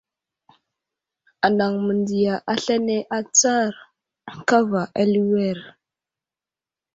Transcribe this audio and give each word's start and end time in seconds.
Anaŋ 1.45 1.73
məndiya 1.85 2.35
aslane 2.53 2.95
atsar 3.17 3.71
kava 4.49 4.81
aliwer. 5.01 5.59